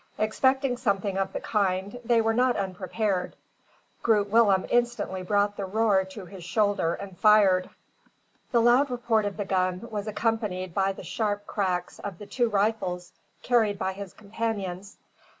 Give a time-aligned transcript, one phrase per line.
[0.17, 3.35] Expecting something of the kind, they were not unprepared.
[4.01, 7.69] Groot Willem instantly brought the roer to his shoulder and fired.
[8.51, 12.49] The loud report of the gun was accompanied by the sharp cracks of the two
[12.49, 13.11] rifles
[13.43, 14.97] carried by his companions.